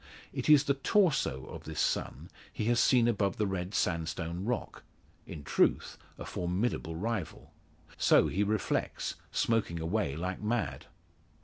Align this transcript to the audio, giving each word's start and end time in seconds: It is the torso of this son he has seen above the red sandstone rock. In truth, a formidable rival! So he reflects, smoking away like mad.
It 0.33 0.49
is 0.49 0.63
the 0.63 0.73
torso 0.73 1.45
of 1.45 1.65
this 1.65 1.79
son 1.79 2.31
he 2.51 2.65
has 2.65 2.79
seen 2.79 3.07
above 3.07 3.37
the 3.37 3.45
red 3.45 3.75
sandstone 3.75 4.45
rock. 4.45 4.81
In 5.27 5.43
truth, 5.43 5.99
a 6.17 6.25
formidable 6.25 6.95
rival! 6.95 7.53
So 7.99 8.25
he 8.27 8.41
reflects, 8.43 9.13
smoking 9.31 9.79
away 9.79 10.15
like 10.15 10.41
mad. 10.41 10.87